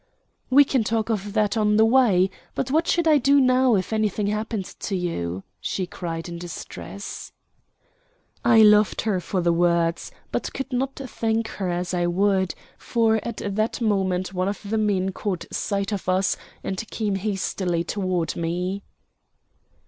[0.49, 3.93] "We can talk of that on the way; but what should I do now if
[3.93, 7.31] anything happened to you?" she cried in distress.
[8.43, 13.19] I loved her for the words, but could not thank her as I would, for
[13.21, 18.35] at that moment one of the men caught sight of us and came hastily toward
[18.35, 18.81] me.